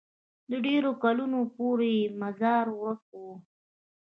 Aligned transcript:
د 0.49 0.51
ډېرو 0.65 0.91
کلونو 1.03 1.39
پورې 1.55 1.89
یې 1.99 2.07
مزار 2.21 2.65
ورک 2.81 3.03
وو. 3.19 3.31